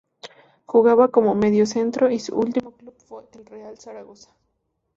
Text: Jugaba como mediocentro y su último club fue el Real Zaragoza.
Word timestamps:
Jugaba 0.65 1.09
como 1.11 1.35
mediocentro 1.35 2.09
y 2.09 2.17
su 2.19 2.35
último 2.35 2.71
club 2.71 2.95
fue 3.05 3.23
el 3.35 3.45
Real 3.45 3.77
Zaragoza. 3.77 4.33